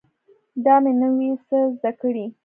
[0.65, 2.25] دا مې نوي څه زده کړي